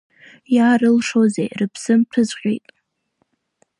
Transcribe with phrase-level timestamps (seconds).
[0.55, 2.67] Иаарылшозеи, рыԥсы мҭәыҵәҟьеит.